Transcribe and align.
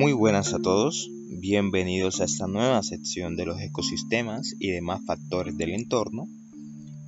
Muy 0.00 0.14
buenas 0.14 0.54
a 0.54 0.58
todos, 0.58 1.10
bienvenidos 1.28 2.22
a 2.22 2.24
esta 2.24 2.46
nueva 2.46 2.82
sección 2.82 3.36
de 3.36 3.44
los 3.44 3.60
ecosistemas 3.60 4.56
y 4.58 4.70
demás 4.70 5.02
factores 5.04 5.58
del 5.58 5.74
entorno. 5.74 6.26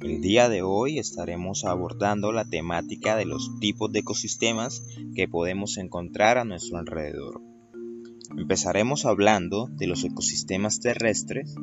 El 0.02 0.20
día 0.20 0.50
de 0.50 0.61
hoy 0.61 0.98
estaremos 0.98 1.64
abordando 1.64 2.32
la 2.32 2.44
temática 2.44 3.16
de 3.16 3.25
los 3.25 3.58
tipos 3.61 3.90
de 3.93 4.00
ecosistemas 4.00 4.82
que 5.14 5.26
podemos 5.26 5.79
encontrar 5.79 6.36
a 6.36 6.44
nuestro 6.44 6.76
alrededor. 6.76 7.40
Empezaremos 8.36 9.06
hablando 9.06 9.68
de 9.68 9.86
los 9.86 10.04
ecosistemas 10.04 10.80
terrestres, 10.80 11.54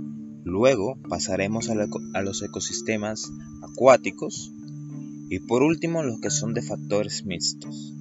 luego 0.44 0.98
pasaremos 1.10 1.70
a, 1.70 1.76
los 2.24 2.42
ecosistemas 2.42 3.30
acuáticos 3.62 4.52
y 5.30 5.38
por 5.42 5.62
último 5.62 6.02
los 6.02 6.20
que 6.22 6.32
son 6.32 6.56
de 6.56 6.64
factores 6.64 7.24
mixtos. 7.24 7.94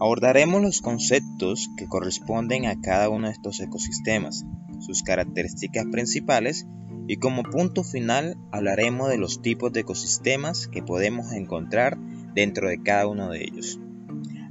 Abordaremos 0.00 0.62
los 0.62 0.80
conceptos 0.80 1.70
que 1.76 1.88
corresponden 1.88 2.66
a 2.66 2.80
cada 2.80 3.08
uno 3.08 3.26
de 3.26 3.32
estos 3.32 3.58
ecosistemas, 3.58 4.46
sus 4.78 5.02
características 5.02 5.86
principales 5.90 6.66
y 7.08 7.16
como 7.16 7.42
punto 7.42 7.82
final 7.82 8.36
hablaremos 8.52 9.08
de 9.08 9.18
los 9.18 9.42
tipos 9.42 9.72
de 9.72 9.80
ecosistemas 9.80 10.68
que 10.68 10.82
podemos 10.82 11.32
encontrar 11.32 11.98
dentro 12.34 12.68
de 12.68 12.80
cada 12.80 13.08
uno 13.08 13.30
de 13.30 13.42
ellos. 13.42 13.80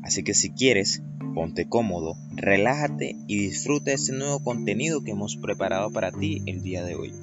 Así 0.03 0.23
que 0.23 0.33
si 0.33 0.49
quieres, 0.51 1.01
ponte 1.33 1.69
cómodo, 1.69 2.15
relájate 2.35 3.15
y 3.27 3.37
disfruta 3.39 3.93
este 3.93 4.11
nuevo 4.11 4.43
contenido 4.43 5.01
que 5.01 5.11
hemos 5.11 5.37
preparado 5.37 5.91
para 5.91 6.11
ti 6.11 6.41
el 6.45 6.61
día 6.61 6.83
de 6.83 6.95
hoy. 6.95 7.13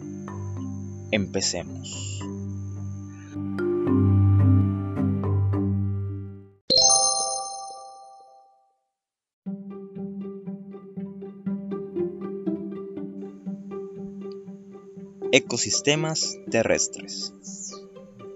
Empecemos. 1.10 2.24
Ecosistemas 15.36 16.38
terrestres. 16.48 17.32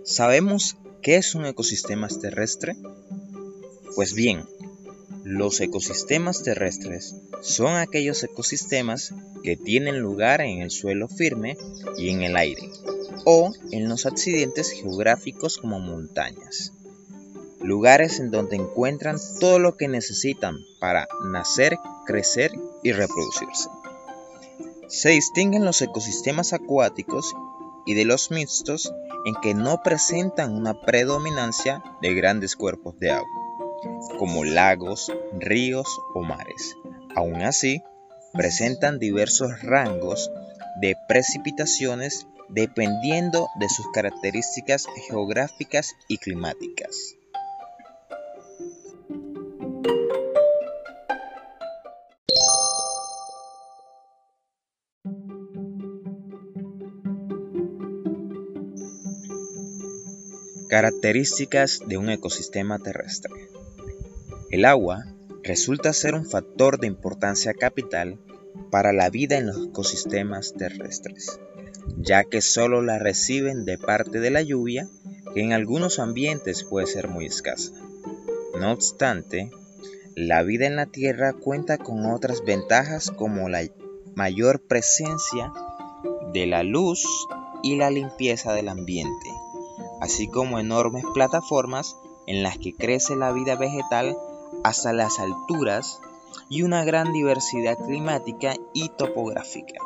¿Sabemos 0.02 0.76
qué 1.00 1.14
es 1.14 1.36
un 1.36 1.46
ecosistema 1.46 2.08
terrestre? 2.08 2.74
Pues 3.94 4.14
bien, 4.14 4.44
los 5.22 5.60
ecosistemas 5.60 6.42
terrestres 6.42 7.14
son 7.40 7.76
aquellos 7.76 8.24
ecosistemas 8.24 9.14
que 9.44 9.56
tienen 9.56 10.00
lugar 10.00 10.40
en 10.40 10.60
el 10.60 10.72
suelo 10.72 11.06
firme 11.06 11.56
y 11.96 12.08
en 12.10 12.22
el 12.22 12.36
aire, 12.36 12.68
o 13.24 13.52
en 13.70 13.88
los 13.88 14.04
accidentes 14.04 14.72
geográficos 14.72 15.58
como 15.58 15.78
montañas. 15.78 16.72
Lugares 17.60 18.18
en 18.18 18.32
donde 18.32 18.56
encuentran 18.56 19.18
todo 19.38 19.60
lo 19.60 19.76
que 19.76 19.86
necesitan 19.86 20.56
para 20.80 21.06
nacer, 21.22 21.78
crecer 22.06 22.50
y 22.82 22.90
reproducirse. 22.90 23.68
Se 24.88 25.10
distinguen 25.10 25.66
los 25.66 25.82
ecosistemas 25.82 26.54
acuáticos 26.54 27.34
y 27.84 27.92
de 27.92 28.06
los 28.06 28.30
mixtos 28.30 28.92
en 29.26 29.34
que 29.34 29.52
no 29.52 29.82
presentan 29.82 30.54
una 30.54 30.80
predominancia 30.80 31.82
de 32.00 32.14
grandes 32.14 32.56
cuerpos 32.56 32.98
de 32.98 33.10
agua, 33.10 33.28
como 34.18 34.44
lagos, 34.44 35.12
ríos 35.38 35.86
o 36.14 36.22
mares. 36.22 36.74
Aún 37.14 37.42
así, 37.42 37.82
presentan 38.32 38.98
diversos 38.98 39.62
rangos 39.62 40.30
de 40.80 40.96
precipitaciones 41.06 42.26
dependiendo 42.48 43.48
de 43.60 43.68
sus 43.68 43.86
características 43.92 44.86
geográficas 45.06 45.94
y 46.08 46.16
climáticas. 46.16 47.17
Características 60.68 61.80
de 61.86 61.96
un 61.96 62.10
ecosistema 62.10 62.78
terrestre. 62.78 63.32
El 64.50 64.66
agua 64.66 65.06
resulta 65.42 65.94
ser 65.94 66.14
un 66.14 66.26
factor 66.26 66.78
de 66.78 66.86
importancia 66.86 67.54
capital 67.54 68.18
para 68.70 68.92
la 68.92 69.08
vida 69.08 69.38
en 69.38 69.46
los 69.46 69.68
ecosistemas 69.68 70.52
terrestres, 70.52 71.40
ya 71.96 72.24
que 72.24 72.42
solo 72.42 72.82
la 72.82 72.98
reciben 72.98 73.64
de 73.64 73.78
parte 73.78 74.20
de 74.20 74.30
la 74.30 74.42
lluvia, 74.42 74.86
que 75.32 75.40
en 75.40 75.54
algunos 75.54 75.98
ambientes 75.98 76.64
puede 76.64 76.86
ser 76.86 77.08
muy 77.08 77.24
escasa. 77.24 77.72
No 78.60 78.70
obstante, 78.70 79.50
la 80.16 80.42
vida 80.42 80.66
en 80.66 80.76
la 80.76 80.84
Tierra 80.84 81.32
cuenta 81.32 81.78
con 81.78 82.04
otras 82.04 82.44
ventajas 82.44 83.10
como 83.10 83.48
la 83.48 83.62
mayor 84.14 84.60
presencia 84.60 85.50
de 86.34 86.46
la 86.46 86.62
luz 86.62 87.06
y 87.62 87.76
la 87.76 87.90
limpieza 87.90 88.52
del 88.52 88.68
ambiente, 88.68 89.30
así 90.00 90.28
como 90.28 90.58
enormes 90.58 91.04
plataformas 91.14 91.96
en 92.26 92.42
las 92.42 92.58
que 92.58 92.74
crece 92.74 93.16
la 93.16 93.32
vida 93.32 93.56
vegetal 93.56 94.16
hasta 94.64 94.92
las 94.92 95.18
alturas 95.18 96.00
y 96.48 96.62
una 96.62 96.84
gran 96.84 97.12
diversidad 97.12 97.76
climática 97.78 98.54
y 98.72 98.90
topográfica. 98.90 99.80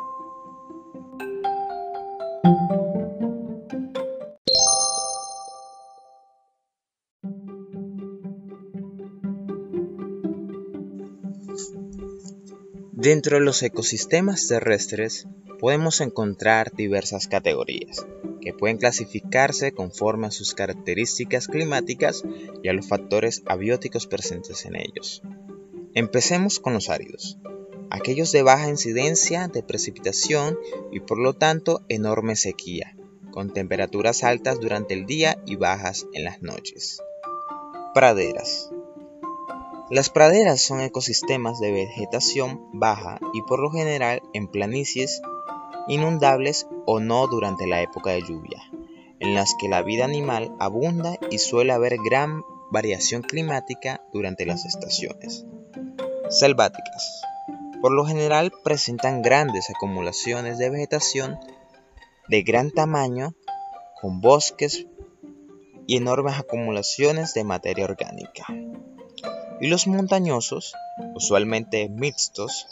Dentro 12.91 13.37
de 13.37 13.43
los 13.43 13.61
ecosistemas 13.63 14.47
terrestres 14.47 15.27
podemos 15.63 16.01
encontrar 16.01 16.73
diversas 16.75 17.29
categorías, 17.29 18.05
que 18.41 18.51
pueden 18.51 18.75
clasificarse 18.75 19.71
conforme 19.71 20.27
a 20.27 20.31
sus 20.31 20.53
características 20.53 21.47
climáticas 21.47 22.21
y 22.61 22.67
a 22.67 22.73
los 22.73 22.89
factores 22.89 23.43
abióticos 23.45 24.05
presentes 24.05 24.65
en 24.65 24.75
ellos. 24.75 25.21
Empecemos 25.93 26.59
con 26.59 26.73
los 26.73 26.89
áridos, 26.89 27.37
aquellos 27.89 28.33
de 28.33 28.43
baja 28.43 28.67
incidencia 28.67 29.47
de 29.47 29.63
precipitación 29.63 30.59
y 30.91 30.99
por 30.99 31.17
lo 31.17 31.33
tanto 31.33 31.81
enorme 31.87 32.35
sequía, 32.35 32.97
con 33.31 33.53
temperaturas 33.53 34.25
altas 34.25 34.59
durante 34.59 34.93
el 34.93 35.05
día 35.05 35.41
y 35.45 35.55
bajas 35.55 36.07
en 36.11 36.25
las 36.25 36.41
noches. 36.41 37.01
Praderas. 37.93 38.69
Las 39.89 40.09
praderas 40.09 40.61
son 40.61 40.81
ecosistemas 40.81 41.61
de 41.61 41.71
vegetación 41.71 42.67
baja 42.73 43.17
y 43.33 43.41
por 43.43 43.61
lo 43.61 43.71
general 43.71 44.21
en 44.33 44.49
planicies 44.49 45.21
inundables 45.87 46.67
o 46.85 46.99
no 46.99 47.27
durante 47.27 47.67
la 47.67 47.81
época 47.81 48.11
de 48.11 48.21
lluvia, 48.21 48.61
en 49.19 49.35
las 49.35 49.55
que 49.59 49.69
la 49.69 49.81
vida 49.81 50.05
animal 50.05 50.55
abunda 50.59 51.17
y 51.29 51.39
suele 51.39 51.73
haber 51.73 51.97
gran 52.03 52.43
variación 52.71 53.21
climática 53.21 54.01
durante 54.11 54.45
las 54.45 54.65
estaciones. 54.65 55.45
Selváticas. 56.29 57.21
Por 57.81 57.91
lo 57.91 58.05
general 58.05 58.51
presentan 58.63 59.21
grandes 59.21 59.69
acumulaciones 59.69 60.57
de 60.57 60.69
vegetación 60.69 61.37
de 62.29 62.41
gran 62.41 62.71
tamaño, 62.71 63.35
con 64.01 64.21
bosques 64.21 64.87
y 65.85 65.97
enormes 65.97 66.37
acumulaciones 66.37 67.33
de 67.33 67.43
materia 67.43 67.85
orgánica. 67.85 68.45
Y 69.59 69.67
los 69.67 69.87
montañosos, 69.87 70.73
usualmente 71.15 71.89
mixtos, 71.89 72.67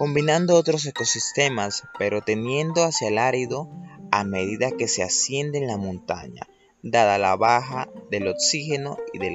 combinando 0.00 0.56
otros 0.56 0.86
ecosistemas, 0.86 1.82
pero 1.98 2.22
teniendo 2.22 2.84
hacia 2.84 3.08
el 3.08 3.18
árido 3.18 3.68
a 4.10 4.24
medida 4.24 4.70
que 4.70 4.88
se 4.88 5.02
asciende 5.02 5.58
en 5.58 5.66
la 5.66 5.76
montaña, 5.76 6.48
dada 6.82 7.18
la 7.18 7.36
baja 7.36 7.86
del 8.10 8.26
oxígeno 8.28 8.96
y 9.12 9.18
de 9.18 9.30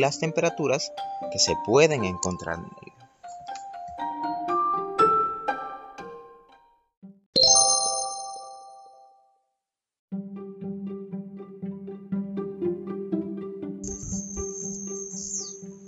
las, 0.00 0.18
temperaturas 0.18 0.92
que 1.30 1.38
se 1.38 1.54
pueden 1.64 2.04
encontrar 2.04 2.58
en 2.58 2.64
él. 2.64 2.92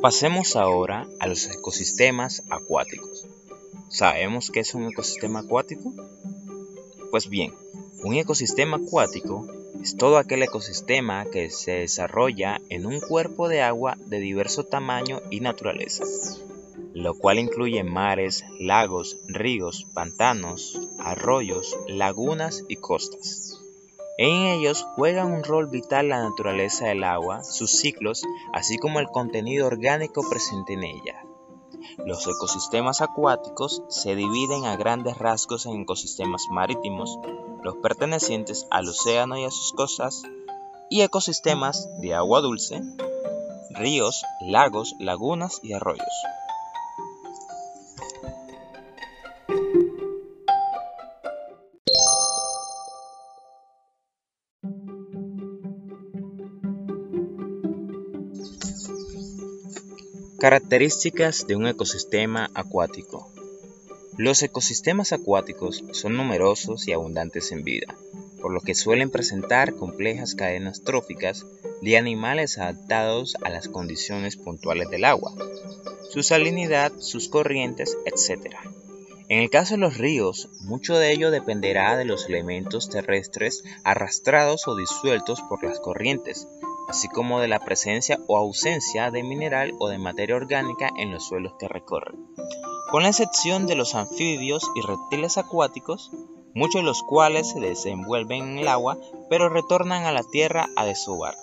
Pasemos 0.01 0.55
ahora 0.55 1.09
a 1.19 1.27
los 1.27 1.51
ecosistemas 1.51 2.45
acuáticos. 2.51 3.30
¿Sabemos 3.91 4.53
qué 4.53 4.61
es 4.61 4.77
un 4.77 4.85
ecosistema 4.85 5.41
acuático? 5.41 5.93
Pues 7.11 7.29
bien, 7.29 7.53
un 8.05 8.15
ecosistema 8.15 8.77
acuático 8.77 9.49
es 9.83 9.97
todo 9.97 10.17
aquel 10.17 10.45
ecosistema 10.45 11.25
que 11.25 11.51
se 11.51 11.73
desarrolla 11.73 12.61
en 12.69 12.87
un 12.87 13.01
cuerpo 13.01 13.49
de 13.49 13.63
agua 13.63 13.99
de 14.07 14.21
diverso 14.21 14.63
tamaño 14.63 15.21
y 15.33 15.41
naturaleza, 15.41 16.05
lo 16.95 17.15
cual 17.15 17.41
incluye 17.41 17.83
mares, 17.83 18.45
lagos, 18.61 19.19
ríos, 19.27 19.89
pantanos, 19.93 20.81
arroyos, 21.01 21.77
lagunas 21.89 22.63
y 22.69 22.77
costas. 22.77 23.61
En 24.19 24.47
ellos 24.47 24.87
juega 24.95 25.25
un 25.25 25.43
rol 25.43 25.67
vital 25.67 26.11
la 26.11 26.23
naturaleza 26.23 26.87
del 26.87 27.03
agua, 27.03 27.43
sus 27.43 27.73
ciclos, 27.73 28.23
así 28.53 28.79
como 28.79 29.01
el 29.01 29.09
contenido 29.09 29.67
orgánico 29.67 30.23
presente 30.31 30.75
en 30.75 30.85
ella. 30.85 31.25
Los 32.07 32.27
ecosistemas 32.27 33.03
acuáticos 33.03 33.83
se 33.89 34.17
dividen 34.17 34.65
a 34.65 34.77
grandes 34.77 35.19
rasgos 35.19 35.67
en 35.67 35.83
ecosistemas 35.83 36.47
marítimos, 36.51 37.19
los 37.63 37.77
pertenecientes 37.77 38.67
al 38.71 38.89
océano 38.89 39.37
y 39.37 39.45
a 39.45 39.51
sus 39.51 39.73
costas, 39.73 40.23
y 40.89 41.03
ecosistemas 41.03 41.89
de 42.01 42.15
agua 42.15 42.41
dulce, 42.41 42.81
ríos, 43.71 44.25
lagos, 44.41 44.95
lagunas 44.99 45.61
y 45.63 45.75
arroyos. 45.75 46.09
Características 60.41 61.47
de 61.47 61.55
un 61.55 61.67
ecosistema 61.67 62.49
acuático. 62.55 63.31
Los 64.17 64.43
ecosistemas 64.43 65.13
acuáticos 65.13 65.85
son 65.93 66.17
numerosos 66.17 66.89
y 66.89 66.93
abundantes 66.95 67.53
en 67.53 67.63
vida, 67.63 67.95
por 68.41 68.51
lo 68.51 68.63
que 68.63 68.75
suelen 68.75 69.11
presentar 69.11 69.75
complejas 69.75 70.35
cadenas 70.35 70.81
tróficas 70.83 71.45
de 71.83 71.99
animales 71.99 72.57
adaptados 72.57 73.37
a 73.43 73.51
las 73.51 73.69
condiciones 73.69 74.37
puntuales 74.37 74.89
del 74.89 75.05
agua, 75.05 75.35
su 76.09 76.23
salinidad, 76.23 76.91
sus 77.01 77.29
corrientes, 77.29 77.99
etc. 78.07 78.57
En 79.29 79.41
el 79.41 79.51
caso 79.51 79.75
de 79.75 79.81
los 79.81 79.99
ríos, 79.99 80.49
mucho 80.61 80.97
de 80.97 81.13
ello 81.13 81.31
dependerá 81.31 81.99
de 81.99 82.07
los 82.07 82.31
elementos 82.31 82.89
terrestres 82.89 83.63
arrastrados 83.85 84.67
o 84.69 84.75
disueltos 84.75 85.43
por 85.43 85.63
las 85.63 85.81
corrientes, 85.81 86.49
así 86.89 87.09
como 87.09 87.41
de 87.41 87.49
la 87.49 87.61
presencia 87.61 88.19
o 88.27 88.37
ausencia 88.37 89.11
de 89.11 89.23
mineral 89.23 89.73
o 89.79 89.89
de 89.89 89.99
materia 89.99 90.37
orgánica 90.37 90.91
en 90.97 91.13
los 91.13 91.27
suelos 91.27 91.55
que 91.59 91.69
recorren. 91.69 92.27
Con 92.91 93.03
la 93.05 93.11
excepción 93.11 93.67
de 93.67 93.77
los 93.77 93.95
anfibios 93.95 94.69
y 94.75 94.81
reptiles 94.81 95.39
acuáticos, 95.39 96.11
muchos 96.55 96.81
de 96.81 96.87
los 96.87 97.03
cuales 97.03 97.51
se 97.51 97.61
desenvuelven 97.61 98.43
en 98.43 98.59
el 98.59 98.69
agua 98.69 98.99
pero 99.29 99.49
retornan 99.49 100.05
a 100.05 100.13
la 100.13 100.25
tierra 100.25 100.69
a 100.77 100.85
desovar. 100.85 101.37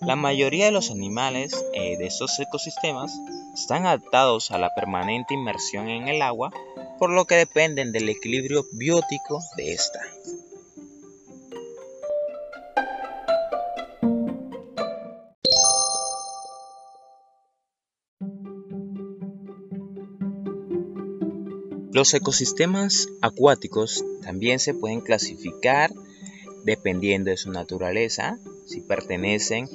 La 0.00 0.16
mayoría 0.16 0.66
de 0.66 0.72
los 0.72 0.90
animales 0.90 1.64
eh, 1.72 1.96
de 1.96 2.06
estos 2.06 2.38
ecosistemas 2.38 3.12
están 3.54 3.86
adaptados 3.86 4.50
a 4.50 4.58
la 4.58 4.74
permanente 4.74 5.34
inmersión 5.34 5.88
en 5.88 6.08
el 6.08 6.20
agua, 6.20 6.52
por 6.98 7.10
lo 7.10 7.24
que 7.26 7.36
dependen 7.36 7.92
del 7.92 8.08
equilibrio 8.08 8.64
biótico 8.72 9.40
de 9.56 9.72
esta. 9.72 10.00
Los 21.94 22.12
ecosistemas 22.12 23.08
acuáticos 23.20 24.04
también 24.20 24.58
se 24.58 24.74
pueden 24.74 25.00
clasificar 25.00 25.92
dependiendo 26.64 27.30
de 27.30 27.36
su 27.36 27.52
naturaleza, 27.52 28.40
si 28.66 28.80
pertenecen 28.80 29.68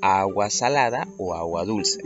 a 0.00 0.20
agua 0.20 0.50
salada 0.50 1.08
o 1.18 1.34
agua 1.34 1.64
dulce. 1.64 2.00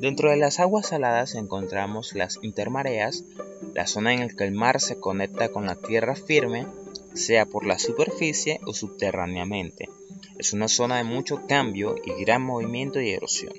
Dentro 0.00 0.32
de 0.32 0.36
las 0.36 0.58
aguas 0.58 0.88
saladas 0.88 1.36
encontramos 1.36 2.16
las 2.16 2.40
intermareas, 2.42 3.22
la 3.72 3.86
zona 3.86 4.14
en 4.14 4.26
la 4.26 4.28
que 4.28 4.42
el 4.42 4.50
mar 4.50 4.80
se 4.80 4.98
conecta 4.98 5.50
con 5.50 5.66
la 5.66 5.76
tierra 5.76 6.16
firme, 6.16 6.66
sea 7.12 7.46
por 7.46 7.64
la 7.64 7.78
superficie 7.78 8.58
o 8.66 8.74
subterráneamente. 8.74 9.88
Es 10.40 10.52
una 10.52 10.66
zona 10.66 10.96
de 10.96 11.04
mucho 11.04 11.46
cambio 11.46 11.94
y 12.04 12.20
gran 12.24 12.42
movimiento 12.42 13.00
y 13.00 13.10
erosión. 13.10 13.54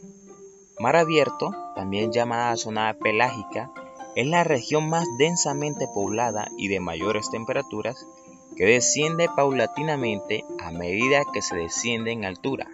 Mar 0.82 0.98
abierto, 0.98 1.56
también 1.76 2.12
llamada 2.12 2.58
zona 2.58 2.94
pelágica, 3.02 3.72
es 4.16 4.26
la 4.26 4.44
región 4.44 4.90
más 4.90 5.06
densamente 5.18 5.88
poblada 5.94 6.50
y 6.58 6.70
de 6.70 6.80
mayores 6.80 7.30
temperaturas 7.30 8.08
que 8.56 8.66
desciende 8.66 9.28
paulatinamente 9.36 10.46
a 10.60 10.72
medida 10.72 11.24
que 11.34 11.42
se 11.42 11.58
desciende 11.58 12.12
en 12.12 12.24
altura. 12.24 12.68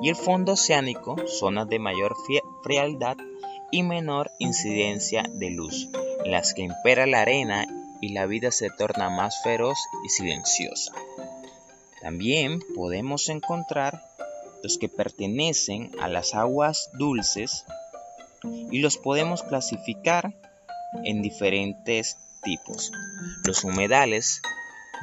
Y 0.00 0.08
el 0.08 0.16
fondo 0.16 0.52
oceánico, 0.52 1.16
zonas 1.26 1.68
de 1.68 1.78
mayor 1.78 2.16
frialdad 2.62 3.16
y 3.70 3.82
menor 3.82 4.30
incidencia 4.38 5.22
de 5.28 5.50
luz, 5.50 5.90
en 6.24 6.32
las 6.32 6.54
que 6.54 6.62
impera 6.62 7.06
la 7.06 7.20
arena 7.20 7.66
y 8.00 8.08
la 8.08 8.26
vida 8.26 8.50
se 8.50 8.70
torna 8.70 9.10
más 9.10 9.42
feroz 9.42 9.78
y 10.04 10.08
silenciosa. 10.08 10.92
También 12.00 12.60
podemos 12.74 13.28
encontrar 13.28 14.02
los 14.62 14.78
que 14.78 14.88
pertenecen 14.88 15.92
a 16.00 16.08
las 16.08 16.34
aguas 16.34 16.90
dulces 16.98 17.64
y 18.44 18.80
los 18.80 18.96
podemos 18.98 19.42
clasificar 19.42 20.34
en 21.04 21.22
diferentes 21.22 22.16
tipos. 22.42 22.92
Los 23.44 23.64
humedales, 23.64 24.42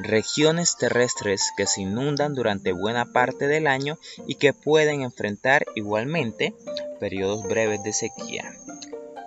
regiones 0.00 0.76
terrestres 0.76 1.52
que 1.56 1.66
se 1.66 1.82
inundan 1.82 2.34
durante 2.34 2.72
buena 2.72 3.12
parte 3.12 3.46
del 3.46 3.66
año 3.66 3.98
y 4.26 4.36
que 4.36 4.52
pueden 4.52 5.02
enfrentar 5.02 5.66
igualmente 5.74 6.54
periodos 6.98 7.42
breves 7.44 7.82
de 7.82 7.92
sequía. 7.92 8.52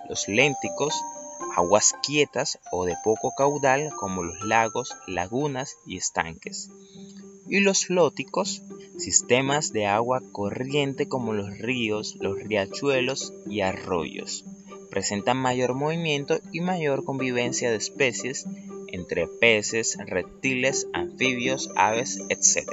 Los 0.08 0.28
lénticos, 0.28 0.94
aguas 1.56 1.94
quietas 2.02 2.58
o 2.72 2.84
de 2.84 2.96
poco 3.04 3.34
caudal 3.36 3.90
como 3.98 4.22
los 4.22 4.40
lagos, 4.42 4.96
lagunas 5.06 5.76
y 5.86 5.96
estanques. 5.96 6.70
Y 7.46 7.60
los 7.60 7.86
flóticos, 7.86 8.62
sistemas 8.98 9.72
de 9.72 9.86
agua 9.86 10.22
corriente 10.32 11.08
como 11.08 11.32
los 11.32 11.58
ríos, 11.58 12.16
los 12.20 12.38
riachuelos 12.38 13.32
y 13.46 13.60
arroyos. 13.60 14.44
Presentan 14.90 15.36
mayor 15.36 15.74
movimiento 15.74 16.38
y 16.52 16.60
mayor 16.60 17.04
convivencia 17.04 17.70
de 17.70 17.76
especies 17.76 18.46
entre 18.88 19.26
peces, 19.26 19.98
reptiles, 20.06 20.86
anfibios, 20.92 21.70
aves, 21.74 22.20
etc. 22.28 22.70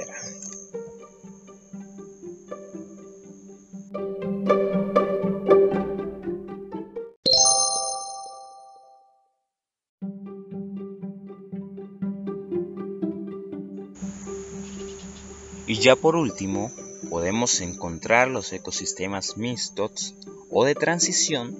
Y 15.72 15.76
ya 15.76 15.96
por 15.96 16.16
último, 16.16 16.70
podemos 17.08 17.62
encontrar 17.62 18.28
los 18.28 18.52
ecosistemas 18.52 19.38
mixtos 19.38 20.14
o 20.50 20.66
de 20.66 20.74
transición. 20.74 21.56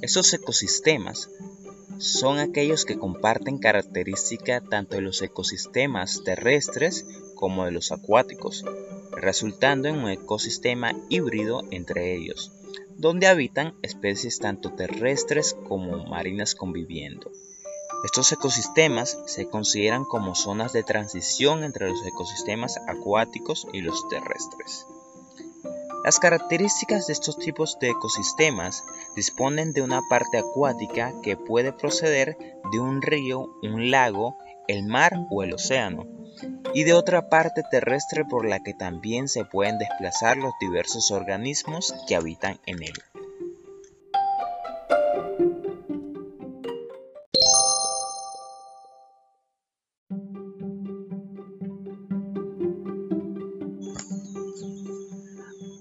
Esos 0.00 0.32
ecosistemas 0.32 1.28
son 1.98 2.38
aquellos 2.38 2.86
que 2.86 2.98
comparten 2.98 3.58
características 3.58 4.66
tanto 4.70 4.96
de 4.96 5.02
los 5.02 5.20
ecosistemas 5.20 6.24
terrestres 6.24 7.04
como 7.34 7.66
de 7.66 7.72
los 7.72 7.92
acuáticos, 7.92 8.64
resultando 9.12 9.88
en 9.88 9.98
un 9.98 10.08
ecosistema 10.08 10.94
híbrido 11.10 11.62
entre 11.70 12.16
ellos, 12.16 12.52
donde 12.96 13.26
habitan 13.26 13.74
especies 13.82 14.38
tanto 14.38 14.72
terrestres 14.72 15.54
como 15.68 16.06
marinas 16.06 16.54
conviviendo. 16.54 17.30
Estos 18.04 18.32
ecosistemas 18.32 19.18
se 19.26 19.48
consideran 19.48 20.04
como 20.04 20.34
zonas 20.34 20.72
de 20.72 20.82
transición 20.82 21.64
entre 21.64 21.88
los 21.88 22.04
ecosistemas 22.06 22.78
acuáticos 22.88 23.66
y 23.72 23.82
los 23.82 24.08
terrestres. 24.08 24.86
Las 26.02 26.18
características 26.18 27.06
de 27.06 27.12
estos 27.12 27.38
tipos 27.38 27.78
de 27.78 27.90
ecosistemas 27.90 28.84
disponen 29.14 29.74
de 29.74 29.82
una 29.82 30.00
parte 30.08 30.38
acuática 30.38 31.12
que 31.22 31.36
puede 31.36 31.74
proceder 31.74 32.38
de 32.72 32.80
un 32.80 33.02
río, 33.02 33.50
un 33.62 33.90
lago, 33.90 34.34
el 34.66 34.86
mar 34.86 35.12
o 35.30 35.42
el 35.42 35.52
océano, 35.52 36.06
y 36.72 36.84
de 36.84 36.94
otra 36.94 37.28
parte 37.28 37.62
terrestre 37.70 38.24
por 38.24 38.46
la 38.48 38.62
que 38.62 38.72
también 38.72 39.28
se 39.28 39.44
pueden 39.44 39.76
desplazar 39.76 40.38
los 40.38 40.52
diversos 40.58 41.10
organismos 41.10 41.94
que 42.08 42.16
habitan 42.16 42.58
en 42.64 42.82
él. 42.82 42.94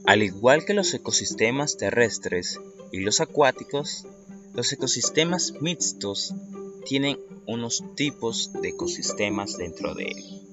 Al 0.10 0.24
igual 0.24 0.66
que 0.66 0.74
los 0.74 0.92
ecosistemas 0.96 1.78
terrestres 1.78 2.60
y 2.92 3.02
los 3.02 3.22
acuáticos, 3.22 4.08
los 4.56 4.74
ecosistemas 4.74 5.54
mixtos 5.62 6.34
tienen 6.84 7.20
unos 7.46 7.84
tipos 7.96 8.52
de 8.60 8.70
ecosistemas 8.70 9.56
dentro 9.58 9.94
de 9.94 10.06
él. 10.06 10.50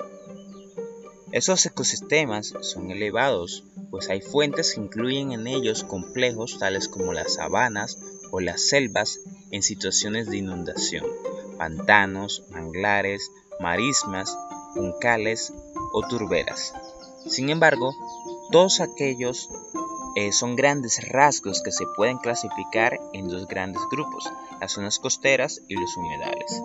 Esos 1.32 1.64
ecosistemas 1.64 2.52
son 2.60 2.90
elevados, 2.90 3.64
pues 3.90 4.10
hay 4.10 4.20
fuentes 4.20 4.75
que 4.75 4.82
incluyen 4.82 5.32
en 5.32 5.46
ellos 5.46 5.84
complejos 5.84 6.58
tales 6.58 6.86
como 6.86 7.14
las 7.14 7.36
sabanas 7.36 7.96
o 8.32 8.40
las 8.40 8.60
selvas 8.60 9.20
en 9.52 9.62
situaciones 9.62 10.28
de 10.28 10.36
inundación, 10.36 11.06
pantanos, 11.56 12.42
manglares, 12.50 13.30
marismas, 13.58 14.36
juncales 14.75 15.54
o 15.94 16.06
turberas. 16.06 16.75
Sin 17.26 17.48
embargo, 17.48 17.94
todos 18.50 18.80
aquellos 18.80 19.50
eh, 20.16 20.32
son 20.32 20.56
grandes 20.56 21.06
rasgos 21.08 21.62
que 21.62 21.72
se 21.72 21.84
pueden 21.96 22.18
clasificar 22.18 22.98
en 23.12 23.28
dos 23.28 23.46
grandes 23.46 23.82
grupos, 23.90 24.30
las 24.60 24.72
zonas 24.72 24.98
costeras 24.98 25.60
y 25.68 25.74
los 25.74 25.96
humedales. 25.96 26.62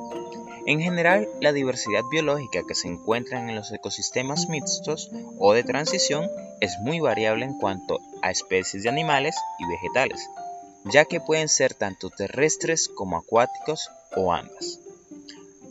En 0.65 0.79
general, 0.79 1.27
la 1.41 1.51
diversidad 1.51 2.03
biológica 2.09 2.63
que 2.67 2.75
se 2.75 2.87
encuentra 2.87 3.39
en 3.39 3.55
los 3.55 3.71
ecosistemas 3.71 4.47
mixtos 4.47 5.09
o 5.39 5.53
de 5.53 5.63
transición 5.63 6.29
es 6.61 6.77
muy 6.79 6.99
variable 6.99 7.45
en 7.45 7.57
cuanto 7.57 7.99
a 8.21 8.29
especies 8.29 8.83
de 8.83 8.89
animales 8.89 9.35
y 9.59 9.67
vegetales, 9.67 10.29
ya 10.85 11.05
que 11.05 11.19
pueden 11.19 11.49
ser 11.49 11.73
tanto 11.73 12.09
terrestres 12.09 12.87
como 12.87 13.17
acuáticos 13.17 13.89
o 14.15 14.31
ambas. 14.31 14.79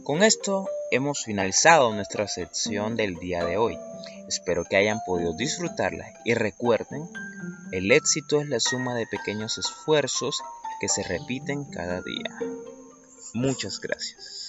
Con 0.02 0.22
esto 0.22 0.68
hemos 0.90 1.24
finalizado 1.24 1.94
nuestra 1.94 2.26
sección 2.26 2.96
del 2.96 3.16
día 3.16 3.44
de 3.44 3.56
hoy. 3.56 3.78
Espero 4.28 4.64
que 4.64 4.76
hayan 4.76 5.00
podido 5.06 5.32
disfrutarla 5.32 6.12
y 6.24 6.34
recuerden, 6.34 7.08
el 7.72 7.92
éxito 7.92 8.40
es 8.40 8.48
la 8.48 8.60
suma 8.60 8.94
de 8.94 9.06
pequeños 9.06 9.58
esfuerzos 9.58 10.42
que 10.80 10.88
se 10.88 11.02
repiten 11.02 11.64
cada 11.64 12.02
día. 12.02 12.38
Muchas 13.34 13.80
gracias. 13.80 14.39